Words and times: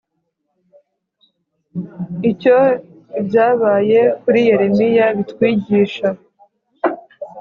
icyo 2.31 2.57
ibyabaye 3.19 3.99
kuri 4.21 4.39
yeremiya 4.47 5.05
bitwigisha 5.17 6.07